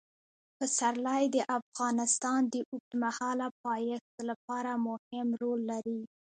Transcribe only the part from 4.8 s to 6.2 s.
مهم رول لري.